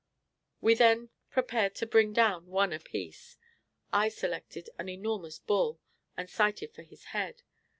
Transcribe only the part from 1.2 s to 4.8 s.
prepared to bring down one apiece. I selected